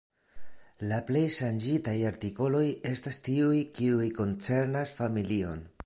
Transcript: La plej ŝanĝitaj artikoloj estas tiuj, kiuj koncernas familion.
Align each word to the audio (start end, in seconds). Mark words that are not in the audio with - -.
La 0.91 0.97
plej 1.09 1.21
ŝanĝitaj 1.35 1.95
artikoloj 2.11 2.65
estas 2.93 3.23
tiuj, 3.29 3.61
kiuj 3.81 4.09
koncernas 4.23 4.99
familion. 5.03 5.67